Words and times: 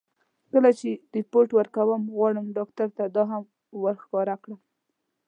کله 0.51 0.69
چې 0.79 0.89
رېپورټ 1.15 1.49
ورکوم، 1.53 2.01
غواړم 2.15 2.45
ډاکټر 2.57 2.87
ته 2.97 3.03
دا 3.15 3.23
هم 3.31 3.43
ور 3.81 3.95
ښکاره 4.03 4.35
کړم. 4.43 4.59